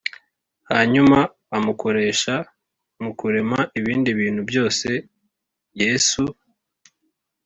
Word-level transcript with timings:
Hanyuma 0.69 1.17
amukoresha 1.57 2.35
mu 3.01 3.11
kurema 3.19 3.59
ibindi 3.79 4.09
bintu 4.19 4.41
byose 4.49 4.89
yesu 5.81 6.23